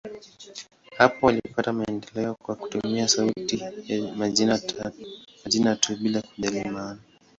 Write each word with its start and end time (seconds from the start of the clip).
Hapo 0.97 1.25
walipata 1.25 1.73
maendeleo 1.73 2.35
kwa 2.35 2.55
kutumia 2.55 3.07
sauti 3.07 3.63
ya 3.85 4.15
majina 4.15 5.75
tu, 5.75 5.95
bila 5.97 6.21
kujali 6.21 6.69
maana. 6.69 6.99